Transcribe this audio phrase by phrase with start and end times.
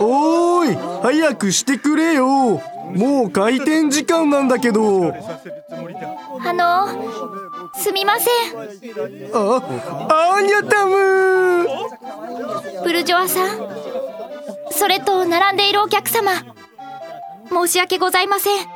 [0.00, 2.60] おーい早くしてくれよ。
[2.94, 5.14] もう開店時間なんだけど。
[6.44, 6.88] あの
[7.76, 8.30] すみません。
[9.32, 9.62] あ
[10.10, 11.68] アーニャタム。
[12.82, 13.58] ブルジョアさん
[14.70, 16.32] それと並んでいるお客様
[17.50, 18.66] 申し訳ございません。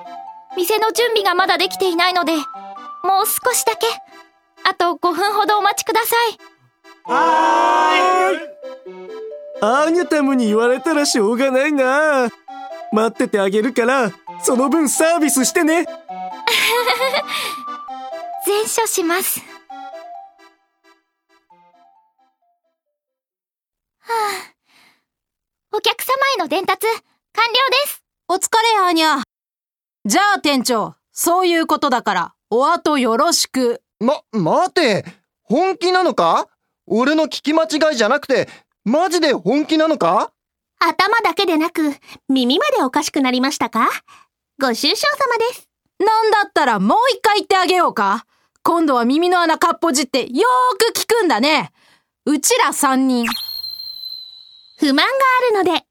[0.56, 2.44] 店の準備がまだできていないのでもう
[3.26, 3.86] 少しだけ
[4.64, 6.38] あと5分ほどお待ちください。
[7.04, 8.40] はーい。
[9.60, 12.30] アーニャタムに言われたらしょうがないな。
[12.92, 14.12] 待っててあげるから
[14.42, 15.86] その分サービスしてね。
[18.44, 19.40] 全処します。
[24.00, 24.12] はあ。
[25.74, 27.00] お客様への伝達完了
[27.84, 28.02] です。
[28.28, 29.22] お疲れ、アーニャ。
[30.04, 33.81] じゃあ店長、そういうことだから、お後よろしく。
[34.02, 35.04] ま、待て。
[35.44, 36.48] 本気なのか？
[36.86, 38.48] 俺の聞き間違いじゃなくて、
[38.84, 40.32] マジで本気なのか？
[40.80, 41.94] 頭だけでなく、
[42.28, 43.88] 耳までおかしくなりましたか？
[44.60, 45.68] ご愁傷様です。
[46.00, 48.26] なんだったらもう一回言ってあげようか。
[48.64, 51.70] 今度は耳の穴かっぽじってよーく聞くんだね。
[52.26, 53.26] うちら三人。
[54.78, 55.84] 不満があるので、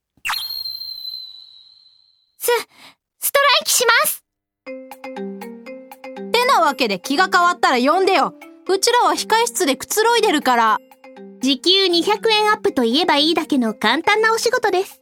[2.37, 2.51] す
[3.19, 4.25] ストライキします
[6.31, 8.33] てなわけで気が変わったら呼んでよ。
[8.69, 10.77] うちらは控室でくつろいでるから。
[11.41, 15.01] 時給200円アップと言えばいいだけの簡単なお仕事です。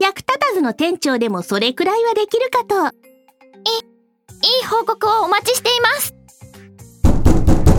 [0.00, 3.08] 役立たずの店長でもそれくらいはできるかと。
[4.42, 6.14] いい報告をお待ちしています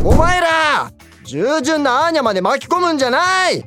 [0.04, 0.92] お前ら
[1.24, 3.64] 従順なアーニャまで巻き込むんじゃない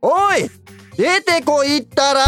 [0.00, 0.50] おい
[0.96, 2.24] 出てこいったら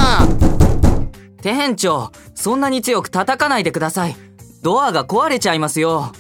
[1.41, 4.17] 店長、そんなに強く叩かないでください。
[4.63, 6.13] ドアが壊れちゃいますよ。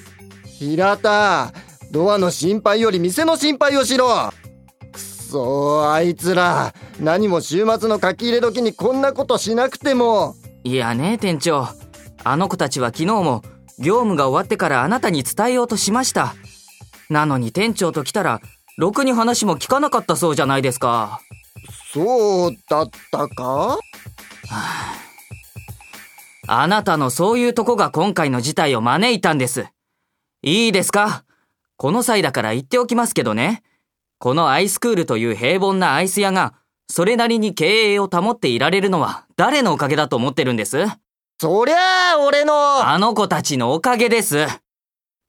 [0.58, 1.52] 平田
[1.90, 4.08] ドアの心配より店の心配をしろ
[4.92, 10.34] くそあいつら何も週末の書き入れ時にこんなことしなくても
[10.64, 11.68] いやね、店長。
[12.24, 13.42] あの子たちは昨日も
[13.78, 16.34] 業務が終わってからあなたに伝えようとしました。
[17.08, 18.40] なのに店長と来たら、
[18.76, 21.20] ろくに話も聞かなかったそうじゃないですか。
[21.94, 23.78] そうだったか？
[24.50, 24.94] あ
[26.66, 29.66] なたのそういうとこが今回の事態を招いたんです。
[30.42, 31.24] いいですか？
[31.76, 33.62] この際だから言っておきますけどね。
[34.18, 36.54] このアイスクールという平凡なアイス屋が、
[36.88, 40.86] それなりに経営を保っていられるのは誰のおかげだと思ってるんです？
[41.40, 41.76] そりゃ
[42.14, 44.46] あ俺のあの子たちのおかげです。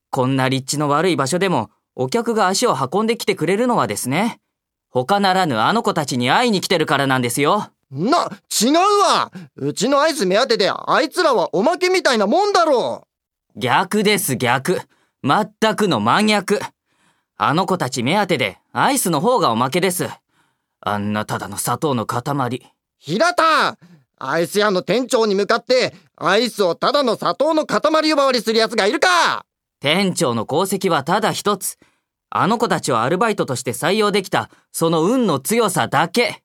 [0.09, 4.39] こんな立地の悪い場所でも、お客が足を運んできてくれるのはですね。
[4.89, 7.67] 他ならぬあの子たちに会いに来てるからなんですよ。
[7.91, 8.29] な、
[8.61, 13.07] 違うわうちのアイス目当てであいつらはおまけみたいなもんだろ
[13.55, 14.79] 逆です逆。
[15.23, 16.59] 全くの真逆。
[17.35, 20.07] あの子たち目当てでアイスの方がおまけです。
[20.81, 22.61] あんなただの砂糖の塊。
[22.99, 23.77] 平田
[24.17, 29.45] アイス屋の店長に向かってアイスをただの砂糖の塊呼ばわりする奴がいるか
[29.79, 31.77] 店長の功績はただ一つ。
[32.29, 36.43] あの子たちをアルバイトとして採用できた、その運の強さだけ。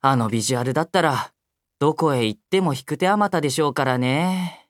[0.00, 1.32] あのビジュアルだったら、
[1.80, 4.68] どこへ行っても引く手あまたでしょうからね。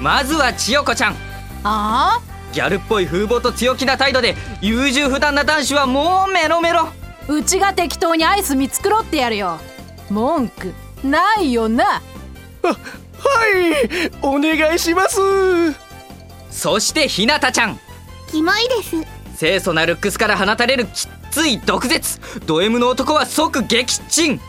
[0.00, 1.16] まずは千代子ちゃん。
[1.62, 2.20] あ
[2.52, 6.88] ギャルっぽい風貌と強気な態度で、優柔不断な男子はもうメロメロ。
[6.88, 6.92] あ
[7.28, 9.60] うちが適当にアイス見繕ってやるよ。
[10.10, 11.84] 文句、ないよな。
[11.84, 12.00] は
[12.72, 15.20] いお願いします
[16.50, 17.78] そしてひなたちゃん。
[18.28, 18.96] キモいです。
[19.38, 22.18] 清楚なルックスから放たれるきっつい毒舌。
[22.46, 24.40] ド M の男は即撃沈。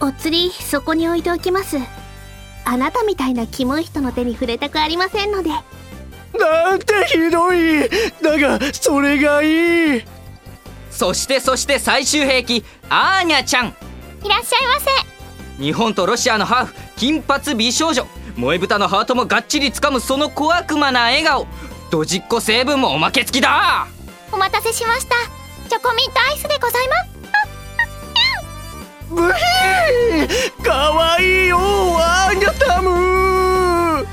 [0.00, 1.76] お釣り、そこに置いておきます。
[2.64, 5.50] あなたみたいなキモい人の手に触れたくありませんので。
[6.36, 7.88] なんてひどい
[8.20, 10.02] だがそれがいい
[10.90, 13.66] そしてそして最終兵器、アーニャちゃん。
[13.68, 18.04] いらっしゃいませ日本とロシアのハーフ、金髪美少女。
[18.34, 21.46] 萌え豚のハートもがっちり掴むその小悪魔な笑顔。
[21.92, 23.86] ドジっ子成分もおまけ付きだ
[24.32, 25.37] お待たせしました
[25.68, 27.08] チョコミントアイスでございます
[29.10, 34.06] ブヒーかわいいよアニャタム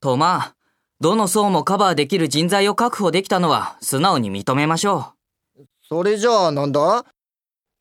[0.00, 0.54] とまあ、
[1.00, 5.14] どの層もカバーできる人材を確保できたのは素直に認めましょ
[5.58, 5.62] う。
[5.86, 7.04] それじゃあなんだ？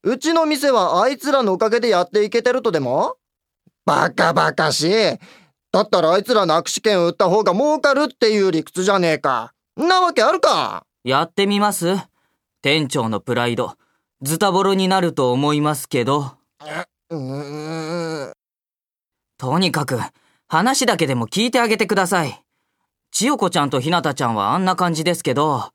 [0.04, 3.16] うちの店はあいつらのおかげでやっていけてるとでも？
[3.86, 4.92] バカバカしい。
[5.72, 9.54] だったらあいつらの握手券を売った方が儲かるっていう理屈じゃねえか。
[9.80, 11.10] んなわけあるかう。
[11.10, 11.96] やってみます
[12.62, 13.76] 店長のプライド、
[14.22, 16.34] ズタボロになると思いますけど。
[17.10, 18.34] うーん。
[19.38, 20.00] とにかく、
[20.50, 22.44] 話だけでも聞いてあげてください。
[23.12, 25.72] 千代子ちゃんとひなたちゃんはあんな感じですけど、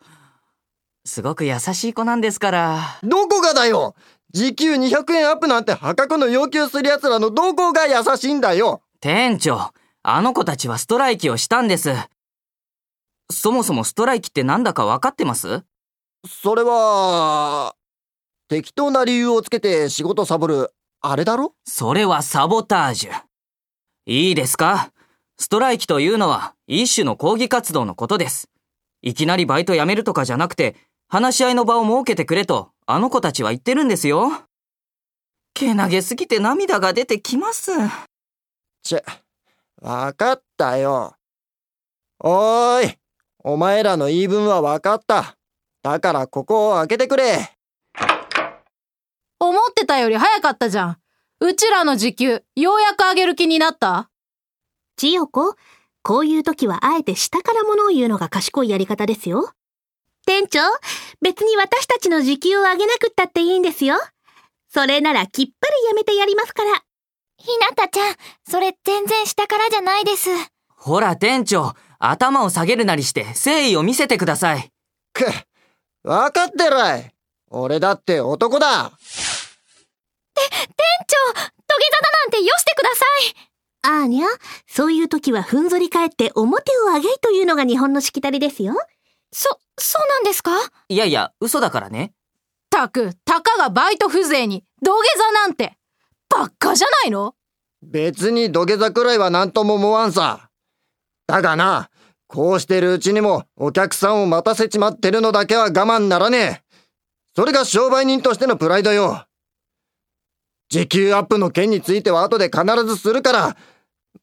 [1.07, 2.81] すごく優しい子なんですから。
[3.03, 3.95] どこがだよ
[4.33, 9.71] 時給200円アップなんて破格の要求する奴らのどこが優しいんだよ店長、
[10.03, 11.95] あの子たちはストライキをしたんです。
[13.31, 15.63] そもそもストライキってなんだかわかってます？
[16.27, 17.75] それは、
[18.49, 21.55] 適当な理由をつけて仕事サボる、あれだろ？
[21.65, 23.13] それはサボタージュ。
[24.07, 24.93] いいですか？
[25.39, 28.49] ストライキというのは一種の抗議活動のことです。
[29.03, 30.77] いきなりバイト辞めるとかじゃなくて、
[31.09, 34.31] 話し合いの場を設けてくれと、あの子たちは言ってるんですよ。
[35.53, 37.73] けなげすぎて涙が出てきます。
[38.83, 39.03] ちぇ、
[39.83, 41.17] わかったよ。
[42.21, 42.99] おーい、
[43.47, 45.37] お前らの言い分はわかった。
[45.83, 47.51] だからここを開けてくれ。
[49.39, 50.97] 思ってたより早かったじゃん。
[51.41, 54.09] うちらの時給、ようやく上げる気になった？
[54.97, 55.57] 千代子、
[56.03, 59.53] こういう時はあえて下からものを言うのが賢いやり方ですよ。
[60.25, 60.61] 店長、
[61.21, 63.97] 別に私たちの時給を上げなくったっていいんですよ。
[64.73, 66.83] それならきっぱりやめてやりますから。
[67.37, 68.15] ひなたちゃん、
[68.49, 70.31] それ全然下からじゃないです。
[70.69, 71.75] ほら店長、
[72.11, 74.71] 頭を下げるなりして誠意を見せてください。
[75.13, 75.27] くっ、
[76.03, 77.15] わかってるわい。
[77.51, 78.93] 俺だって男だ。
[80.35, 80.45] 店
[81.07, 83.51] 長、土下座だなんてよしてください。
[83.83, 84.27] あーにゃ、
[84.67, 88.75] そういう時はふんぞり返って表を上げいというのが日本のしきたりですよ。
[89.33, 90.53] そ、そうなんですか？
[90.89, 92.13] いやいや、嘘だからね。
[92.71, 95.77] たく、たかがバイト風情に土下座なんて。
[96.29, 97.35] ばっかじゃないの？
[97.83, 100.51] 別に土下座くらいは何とも思わんさ。
[101.27, 101.91] だがな、
[102.35, 106.61] こうしてるうちにもお客さんを待たせちまってるのだけは我慢ならねえ。
[107.37, 109.25] それが商売人としてのプライドよ。
[110.69, 113.57] 時給アップの件については後で必ずするから、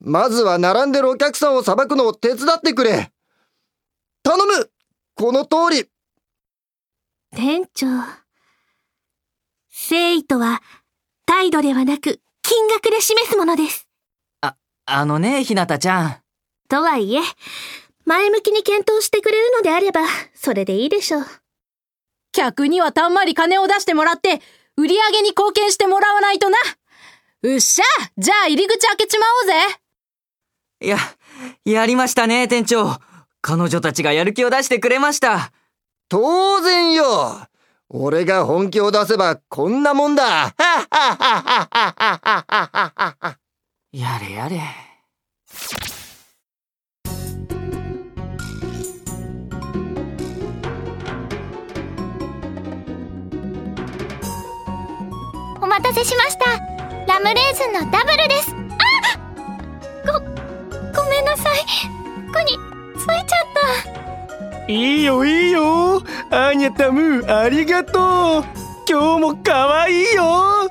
[0.02, 3.14] まずは並んでるお客さんを裁くのを手伝ってくれ。
[4.24, 4.70] 頼む
[5.16, 5.90] この通り
[7.34, 7.88] 店長。
[7.88, 8.20] 誠
[10.18, 10.62] 意とは、
[11.26, 13.88] 態度ではなく、金額で示すものです。
[14.42, 16.18] あのね、ひなたちゃん。
[16.68, 17.22] とはいえ、
[18.06, 20.02] 前向きに検討してくれるのであれば、
[20.34, 21.26] それでいいでしょう。
[22.32, 24.42] 客にはたんまり金を出してもらって、
[24.78, 26.58] 売り上げに貢献してもらわないとな。
[27.44, 27.86] うっしゃ
[28.18, 29.54] じゃあ入り口開けちまおうぜ
[30.82, 30.98] いや、
[31.66, 32.98] やりましたね、店長。
[33.42, 35.52] 彼女たちがやる気を出してくれました。
[36.08, 37.48] 当然よ
[37.90, 43.38] 俺が本気を出せばこんなもんだはっはっはっはっはっはっはっは
[43.92, 44.62] やれやれ。
[55.82, 56.46] たせしました。
[57.08, 58.54] ラムレーズンのダブルです。
[58.54, 60.20] あご、
[61.04, 61.66] ごめんなさい。
[62.30, 62.58] 服に
[62.98, 63.26] ついちゃっ
[64.66, 64.72] た。
[64.72, 65.96] いいよいいよ
[66.30, 68.44] アーニャタムありがとう
[68.90, 70.70] 今日も可愛いよ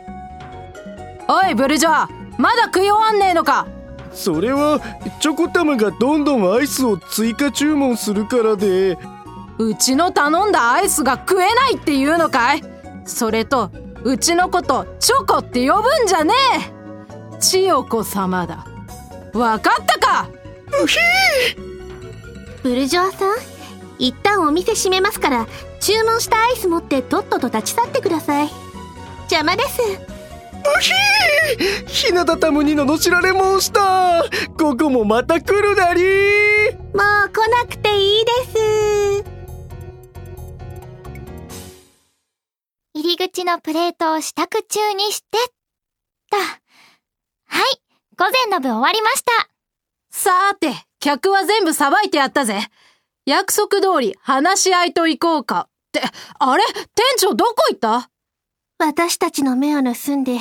[1.28, 2.08] おい、ブルジョア
[2.38, 3.66] まだ食い終わんねえのか
[4.12, 4.80] それは
[5.20, 8.96] チョコタムがどんどんアイスを追加注文するからで
[9.58, 12.62] うちの頼んだアイスが食えないっていうのかい？
[13.04, 13.70] それと、
[14.02, 16.32] うちのことチョコって呼ぶんじゃね
[17.34, 18.66] え千代子様だ。
[19.32, 20.28] わかったか？
[22.62, 23.36] ブルジョアさん、
[23.98, 25.46] 一旦お店閉めますから、
[25.80, 28.50] 注文したアイス持ってとっとと立ち去ってください。
[29.30, 29.80] 邪魔です。
[31.86, 34.24] ひなたたむに罵られ申した
[34.58, 36.06] ここもまた来るなりも
[37.26, 38.99] う来なくていいです。
[43.10, 45.26] 入り口のプレートを支度中にして、
[46.30, 46.36] と。
[46.36, 46.44] は
[47.64, 47.82] い、
[48.16, 49.48] 午前の分終わりました。
[50.12, 52.60] さーて、客は全部さばいてやったぜ。
[53.26, 55.68] 約束通り話し合いと行こうか。
[55.88, 56.02] って、
[56.38, 56.62] あれ？
[56.94, 58.10] 店長どこ行った？
[58.78, 60.38] 私たちの目を盗んで、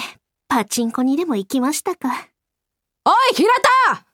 [0.47, 2.09] パチンコにでも行きましたか。
[3.03, 3.51] おい、平
[3.87, 4.05] 田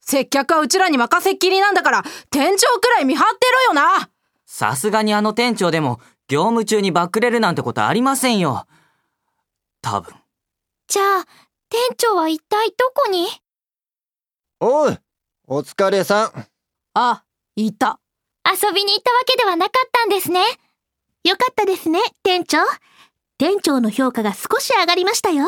[0.00, 4.10] 接客はうちらに任せっきりなんだから、店長くらい見張ってろよな
[4.44, 5.98] さすがにあの店長でも、
[6.28, 8.66] 業務中にバックれるなんてことありませんよ。
[9.80, 10.14] 多分。
[10.88, 11.24] じゃあ、
[11.68, 13.28] 店長は一体どこに？
[14.60, 15.02] おう
[15.46, 16.46] お疲れさん
[16.94, 18.00] あ、いた。
[18.44, 20.40] 遊びに行ったわけではなかったんですね。
[21.24, 22.58] よかったですね、店長。
[23.38, 25.46] 店長の評価が少し上がりましたよ。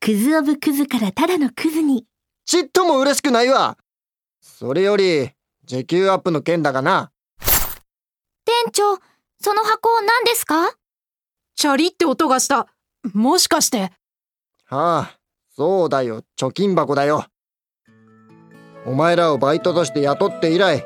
[0.00, 2.06] クズオブクズからただのクズに。
[2.44, 3.76] ちっとも嬉しくないわ
[4.40, 5.30] それより
[5.64, 7.12] 時給アップの件だがな
[8.44, 8.98] 店長、
[9.44, 10.72] その箱何ですか？
[11.56, 12.68] チャリって音がした。
[13.12, 13.90] もしかして、
[14.66, 15.18] はあ
[15.56, 17.26] そうだよ貯金箱だよ
[18.86, 20.84] お前らをバイトとして雇って以来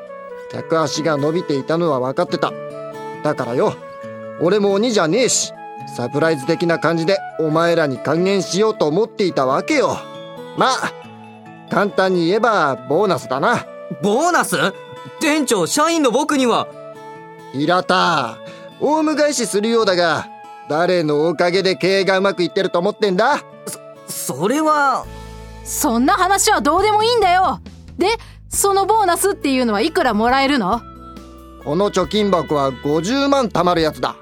[0.51, 2.51] 客足が伸びていたのは分かってた。
[3.23, 3.75] だからよ、
[4.41, 5.53] 俺も鬼じゃねえし、
[5.95, 9.97] サプライズ的な感じでお前らに還元しようと思っていたわけよ。
[10.57, 10.93] まあ、
[11.69, 13.67] 簡単に言えばボーナスだな。
[14.01, 14.55] ボーナス？
[15.19, 16.67] 店長、社員の僕には。
[17.53, 18.37] 平田、
[18.79, 20.27] オウム返しするようだが、
[20.69, 23.43] 誰のおかげで経営がうまくいってると思ってんだ？
[24.07, 25.05] そ、それは。
[25.63, 27.59] そんな話はどうでもいいんだよ
[27.97, 28.07] で、
[28.49, 30.81] そのボーナスっていうのはいくらもらえるの？
[31.63, 34.15] この貯金箱は50万貯まるやつだ。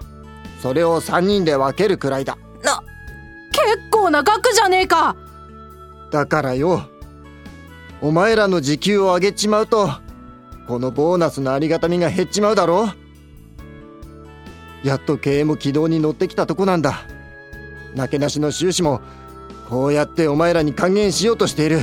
[0.62, 2.38] それを3人で分けるくらいだ。
[2.64, 2.82] な、
[3.52, 5.16] 結構な額じゃねえか
[6.12, 6.82] だからよ、
[8.02, 9.90] お前らの時給を上げちまうと、
[10.68, 12.90] このボーナスのありがたみが減っちまうだろ
[14.86, 17.06] やっと経営も軌道に乗ってきたとこなんだ。
[17.96, 19.02] なけなしの収支も、
[19.68, 21.80] こうやってお前らに還元しようとしている。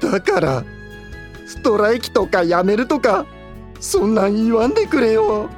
[0.00, 0.64] だから、
[1.46, 3.24] ストライキとかやめるとか、
[3.78, 5.48] そんなん言わんでくれよ。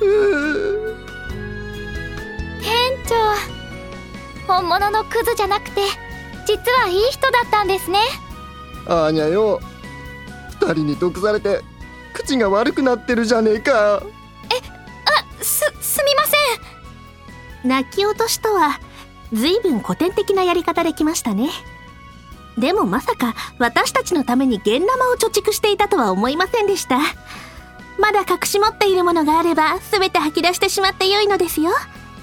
[0.00, 0.08] 店
[3.06, 3.14] 長
[4.46, 5.82] 本物のクズじゃなくて
[6.46, 7.98] 実はいい人だったんですね
[8.86, 9.60] あーにゃよ
[10.60, 11.60] 二人に毒されて
[12.12, 14.02] 口が悪くなってるじゃねえか
[17.64, 18.78] 泣き落としとは
[19.32, 21.50] 随分古典的なやり方できましたね。
[22.58, 26.98] でもまさか私たちのために現生を貯蓄していたとは思いませんでした。
[27.98, 31.72] まだ隠し持っているものがあれば全て吐き出してしまってよいのですよ。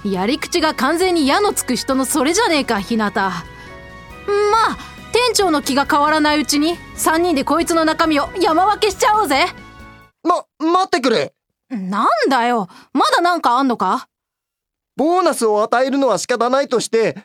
[0.06, 4.78] やり口が完全に矢のつく人のそれじゃねえかひなたまあ
[5.12, 9.48] 店長の気が変わらないうちに3人でこいつの中身を山分けしちゃおうぜ。
[10.24, 11.34] ま、待ってくれ。
[11.70, 12.68] なんだよ。
[12.94, 14.08] まだなんかあんのか？
[14.96, 17.18] ボーナスを与えるのは仕方ないとして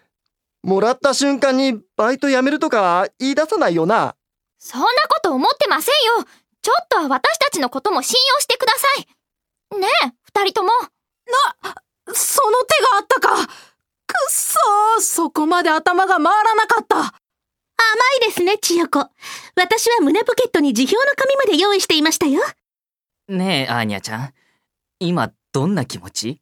[0.62, 4.16] もらった瞬間にバイト辞めるとか言い出さないよな
[4.58, 6.26] そんなこと思ってませんよ
[6.62, 9.78] ちょっとは私たちのことも信用してください。
[9.78, 10.70] ねえ、二人とも。
[10.70, 11.74] な、
[12.12, 13.36] その手があったか。
[13.36, 13.46] くっ
[14.30, 16.96] そー、そこまで頭が回らなかった。
[16.96, 19.10] 甘いですね、千代子。
[19.54, 22.42] 私は胸ポケットに辞表の紙まで用意していましたよ。
[23.28, 24.34] ねえ、アーニャちゃん。
[24.98, 26.40] 今、どんな気持ち？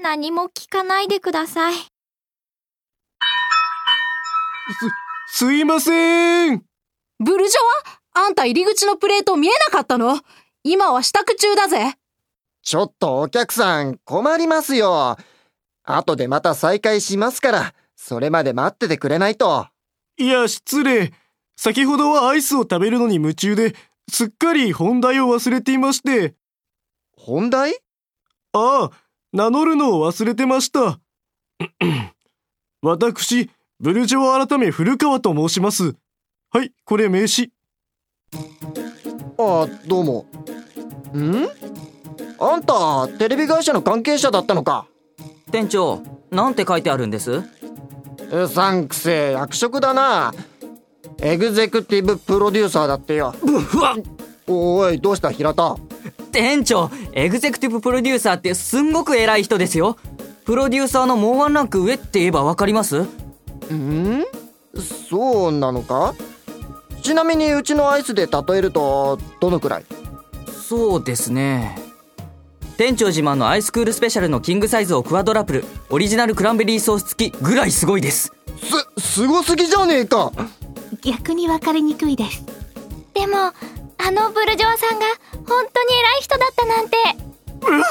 [0.00, 1.74] 何も聞かないでください。
[1.74, 1.88] す、
[5.46, 6.62] すいません。
[7.18, 7.58] ブルジョ
[8.14, 8.24] ワ？
[8.24, 10.20] あんた入り口のプレート見えなかったの？
[10.62, 11.94] 今は支度中だぜ。
[12.62, 15.16] ちょっとお客さん困りますよ。
[15.82, 19.66] 後でまた再開しますから、それまで待っててくれないと。
[20.16, 21.12] いや、失礼。
[21.56, 23.74] 先ほどはアイスを食べるのに夢中で、
[24.08, 26.36] すっかり本題を忘れていまして。
[27.16, 27.74] 本題？
[28.52, 28.90] ああ、
[29.32, 30.98] 名乗るのを忘れてました。
[32.82, 35.94] 私、ブルジョワ改め古川と申します。
[36.50, 37.50] はい、これ名刺。
[39.38, 40.26] ああどうも。
[41.14, 41.48] ん？
[42.40, 44.86] あんたテレビ会社の関係者だったのか？
[45.50, 47.42] 店長なんて書いてあるんです？
[48.30, 50.32] うさんくせえ役職だな。
[51.20, 53.34] エグゼクティブプロデューサーだってよ。
[53.42, 53.96] うわ
[54.46, 55.76] おいどうした平田？
[56.30, 59.96] 店長エグゼクティブプロデューサーってすんごく偉い人ですよ。
[60.44, 63.02] プロデューサーのもうワンランク上って言えばわかります？
[63.02, 64.24] ん？
[65.08, 66.14] そうなのか？
[67.02, 69.84] ちなみにうちのアイスで例えるとどのくらい？
[70.50, 71.78] そうですね。
[72.76, 78.32] 店長自慢のアイスクールスペシャルのキングサイズをクワドラプルオリジナルクランベリーソース付きぐらいすごいです。
[78.96, 80.32] すすごすぎじゃねえか！
[81.02, 82.44] 逆に分かりにくいです。
[83.14, 83.52] でも
[83.98, 85.06] あのブルジョワさんが
[85.46, 86.96] 本当に偉い人だったなんて。
[87.60, 87.82] う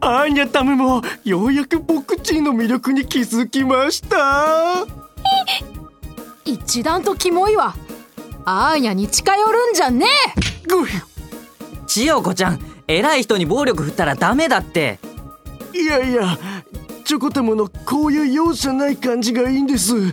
[0.00, 4.86] アーニャタムもようやくボクチーの魅力に気づきました。
[6.44, 7.74] 一段とキモいわ。
[8.44, 10.06] アーニャに近寄るんじゃね
[10.64, 10.66] え。
[10.66, 10.86] ぐ
[11.86, 12.58] 千代子ちゃん
[12.88, 14.98] 偉い人に暴力振ったらダメだって。
[15.74, 16.38] いやいや
[17.04, 20.12] チョコタムのこういう容赦ない感じがいいんです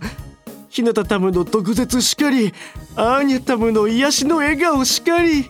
[0.70, 2.54] ひなたタムの毒舌しかり
[2.96, 5.50] アーニャタムの癒しの笑顔しかり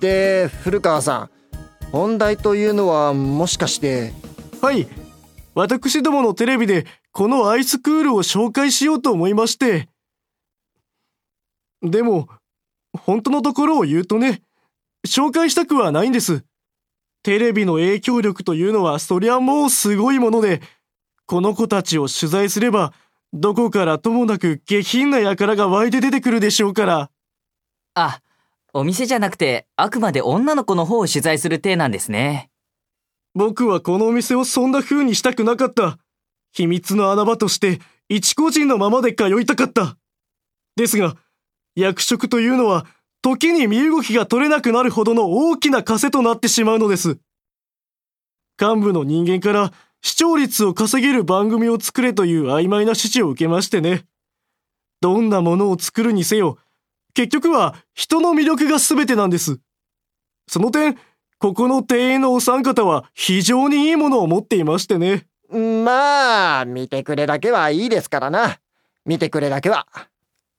[0.00, 1.30] で古川さん
[1.90, 4.12] 本題というのはもしかして
[4.60, 4.88] はい
[5.54, 9.88] 私どものテレビでこのアイスクールを紹介しようと思いまして。
[11.82, 12.28] でも、
[12.98, 14.42] 本当のところを言うとね、
[15.06, 16.42] 紹介したくはないんです。
[17.22, 20.62] テレビの影響力というのはそりゃもうすごいもので、
[21.26, 22.94] この子たちを取材すれば、
[23.32, 27.10] どこからともなく下品な輩が湧いて出てくるでしょうから。
[27.94, 28.20] あ、
[28.74, 32.50] お店じゃなくて、あくまで女の子の方を取材する体なんですね。
[33.34, 35.98] 僕はこのお店をそんな風にしたくなかった。
[36.52, 39.96] 秘密の穴場として一個人のままで通いたかった。
[40.76, 41.16] ですが、
[41.74, 42.86] 役職というのは
[43.22, 47.18] 時に身動きが取れなくなるほどの大きな枷となってしまうのです。
[48.60, 54.04] 幹部の人間から視聴率を稼げる番組を作れという曖昧な指示を受けましてね。
[55.00, 56.58] どんなものを作るにせよ、
[57.14, 59.58] 結局は人の魅力が全てなんです。
[60.48, 60.98] その点、
[61.38, 65.26] ここの庭園のお三方は非常にいいものを持っていましてね。
[65.50, 68.58] まあ、見てくれだけはいいですからな。
[69.04, 69.86] 見てくれだけは。
[69.94, 70.04] あ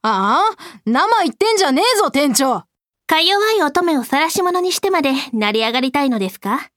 [0.03, 0.41] あ？
[0.85, 2.63] 生言ってんじゃねえぞ、店長。
[3.07, 6.69] か弱い乙女を晒し者にしてまで成り上がりたいのですか？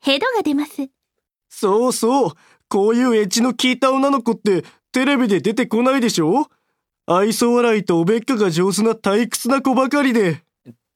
[0.00, 0.88] ヘドが出ます。
[1.58, 2.32] そうそう。
[2.68, 6.50] こういうエッジの効いた女の子ってテレビで出てこないでしょ？
[7.06, 10.42] 愛想笑いとおべっかが上手な退屈な子ばかりで。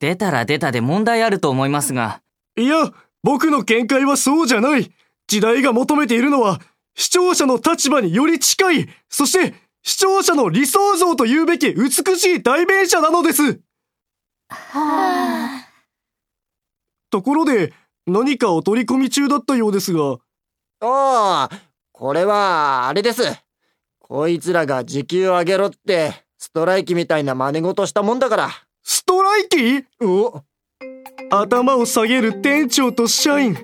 [0.01, 2.21] 出たら出たで問題あると思いますが。
[2.59, 4.93] いや、僕の見解はそうじゃない。
[5.29, 6.61] 時代が求めているのは、
[6.95, 13.61] 視聴者の立場により近い、そして視聴者の理想像と言うべき美しい代弁者なのです。
[14.51, 15.69] はあ。
[17.11, 17.73] ところで、
[18.07, 20.19] 何かお取り込み中だったようですが。
[20.83, 21.61] ああ、
[21.93, 23.23] これは、あれです。
[23.99, 28.51] こいつらが時給上げろって、ストライキみたいな真似事したもんだから。
[28.83, 29.85] ストライキ？
[30.03, 30.43] お
[31.31, 33.59] 頭を下げる店長と社員。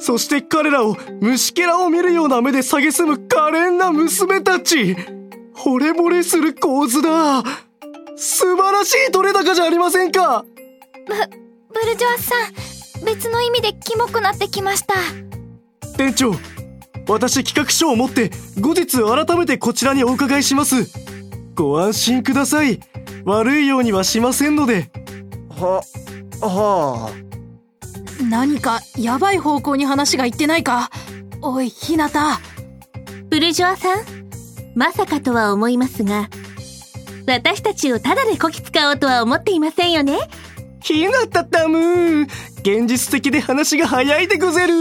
[0.00, 4.96] そして彼らを虫けらを見るような目で蔑む可憐な娘たち。
[5.54, 7.42] 惚れ惚れする構図だ。
[8.16, 10.44] 素晴らしい取れ高じゃありませんか
[11.06, 11.20] ブ、ブ
[11.86, 12.34] ルジョアさ
[13.02, 14.94] ん、別の意味でキモくなってきました。
[15.96, 16.32] 店長、
[17.08, 20.88] 私企画書を持って後日改めてこちらにお伺いします。
[21.54, 22.80] ご安心ください。
[23.24, 24.90] 悪いようにはしませんので。
[25.48, 25.82] は、
[26.40, 28.22] はあ。
[28.22, 30.90] 何かやばい方向に話がいってないか？
[31.42, 32.40] おい、ひなた。
[33.30, 34.04] ブルジョアさん、
[34.74, 36.28] まさかとは思いますが、
[37.26, 40.18] 私たちをただでこき使おうとは思っていませんよね？
[40.82, 42.22] ひなたたむ
[42.60, 44.74] 現実的で話が早いでごぜる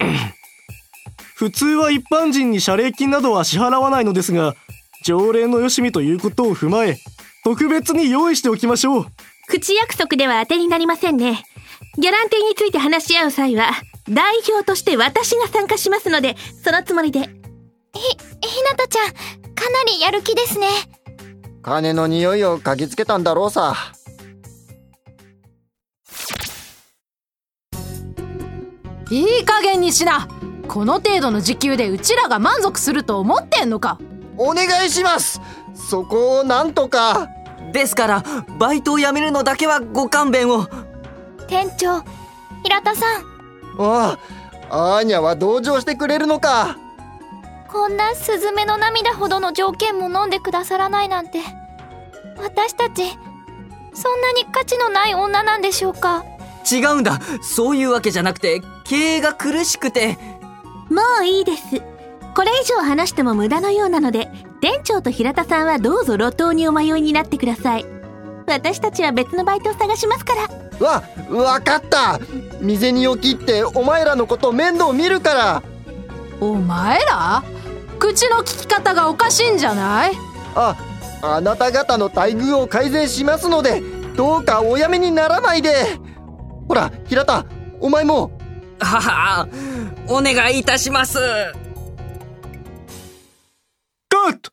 [1.36, 4.54] 普通は一般人に謝礼金などは支払わないのですが、
[5.04, 6.98] 条例のよしみということを踏まえ、
[7.44, 9.06] 特別に用意しておきましょう。
[9.48, 11.42] 口約束では当てになりませんね。
[11.96, 13.70] ギャランティーについて話し合う際は、
[14.08, 17.20] 代表として私が参加しますので、そのつもりで。
[17.20, 17.28] ひ、ひ
[18.70, 20.68] なたちゃん、かなりやる気ですね。
[21.62, 23.74] 金の匂いを嗅ぎつけたんだろうさ。
[29.10, 30.28] いい加減にしな。
[30.68, 33.98] この程度の時給でうちらが満足すると思ってんのか。
[34.36, 35.40] お願いします。
[35.74, 37.28] そこをなんとか。
[37.72, 38.24] ですから
[38.58, 40.66] バイトを辞めるのだけはご勘弁を。
[41.46, 42.02] 店長
[42.62, 43.24] 平田さん。
[43.78, 44.18] あ
[44.70, 46.76] あアーニャは同情してくれるのか。
[47.68, 51.40] こんなスズメの涙ほどの条件も飲んでくださらないなんて。
[52.36, 53.04] 私たち
[53.94, 56.24] そんなに価値のない女なんでしょうか。
[56.70, 57.18] 違うんだ。
[57.42, 60.16] そういうわけじゃなくて経営が苦しくて
[60.88, 61.62] もういいです。
[62.34, 67.84] これ以上話しても無駄のようなので、店長と平田さんはどうぞ路頭にお迷いになってください。
[68.46, 70.34] 私たちは別のバイトを探しますか
[70.80, 70.86] ら。
[70.86, 72.18] わ、わかった
[72.60, 75.62] 未銭を切ってお前らのこと面倒見るから
[76.40, 77.42] お前ら？
[77.98, 80.12] 口の利き方がおかしいんじゃない？
[80.54, 80.76] あ、
[81.22, 83.82] あなた方の待遇を改善しますので、
[84.16, 85.98] どうかおやめにならないで
[86.68, 87.44] ほら、平田、
[87.80, 88.30] お前も
[88.80, 89.48] はは、
[90.08, 91.18] お願いいたします。
[94.08, 94.50] カット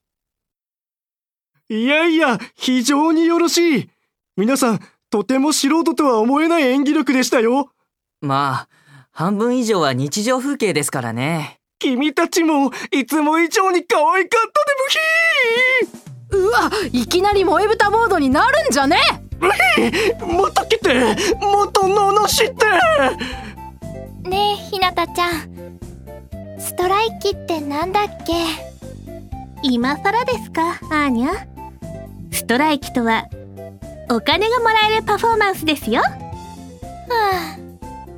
[1.70, 3.90] いやいや、非常によろしい。
[4.38, 7.72] 皆さん、とても素人とは思えない演技力でしたよ。
[8.22, 11.60] まあ、半分以上は日常風景ですからね。
[11.80, 14.52] 君たちも、いつも以上に可愛かっ
[16.30, 18.98] たでブヒーうわ、いきなり萌え豚モードになるんじゃね？
[19.40, 22.66] ブヒーまた来てもっと罵って
[24.26, 25.80] ねえひなたちゃん。
[26.60, 28.34] ストライキってなんだっけ？
[29.62, 31.32] 今更ですかアーニャ？
[32.32, 33.28] ストライキとは
[34.10, 36.02] お金がもらえるパフォーマンスですよ。
[36.02, 36.10] は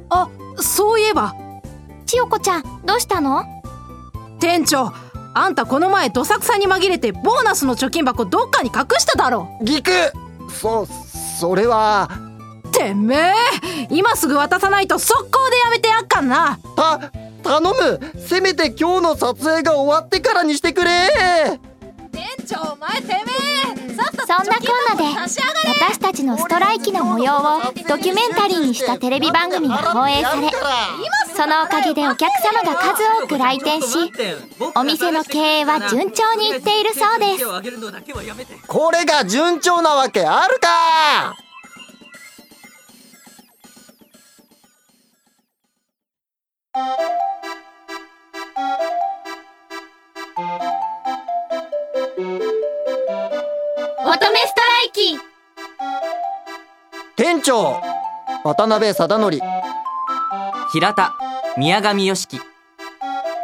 [0.10, 0.28] あ。
[0.28, 0.30] あ
[0.62, 1.36] そういえば。
[2.06, 3.43] 千代子ちゃんどうしたの？
[4.39, 4.93] 店長
[5.34, 9.50] あんたこの前どさくさに紛れてボーナスの貯金箱どっかに隠しただろ。
[9.62, 9.91] ギク。
[10.50, 12.10] そそれは。
[12.72, 13.34] てめえ
[13.89, 16.60] 今すぐ渡さないと速攻でやめてやっかんな。
[16.75, 17.12] た
[17.43, 17.99] 頼む。
[18.19, 20.89] せめて今日の撮影が終わってからにしてくれ。
[22.12, 23.58] 店長お前てめえ。
[24.27, 25.19] そんなこんなで
[25.69, 30.49] 私たちのストライキの模様をドキュメンタリーにしたテレビ番組が放映され
[31.36, 34.12] そのおかげでお客様が数多く来店し
[34.75, 38.67] お店の経営は順調にいっているそうです。
[38.67, 41.46] これが順調なわけあるか
[57.47, 57.81] 長
[58.43, 59.39] 渡辺貞則
[60.73, 61.13] 平田
[61.55, 62.41] 宮上良樹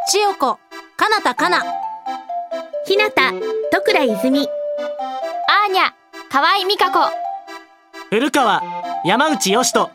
[0.10, 0.60] 千代子、
[0.98, 1.64] かなたかな。
[2.86, 3.32] ひなた、
[3.72, 4.42] 徳倉泉。
[4.42, 5.94] アーニャ
[6.30, 7.00] 河合美香子
[8.10, 8.62] 古川
[9.06, 9.90] 山内義人